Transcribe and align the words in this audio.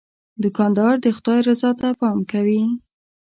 دوکاندار 0.43 0.93
د 1.01 1.05
خدای 1.17 1.39
رضا 1.49 1.71
ته 1.79 1.87
پام 1.99 2.19
کوي. 2.31 2.63